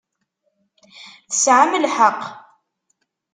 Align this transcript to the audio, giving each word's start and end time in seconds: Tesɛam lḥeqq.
Tesɛam 1.29 1.71
lḥeqq. 1.83 2.21